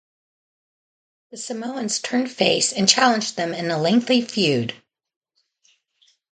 [1.29, 4.73] The Samoans turned face and challenged them in a lengthy feud.